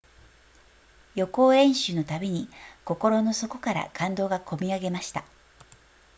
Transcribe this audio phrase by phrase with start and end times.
[1.13, 2.49] 予行演習のたびに
[2.85, 5.23] 心の底から感動がこみ上げました